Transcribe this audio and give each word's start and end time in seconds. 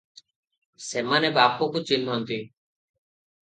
ସେମାନେ 0.85 1.31
ବାପକୁ 1.37 1.83
ଚିହ୍ନନ୍ତି। 1.93 2.43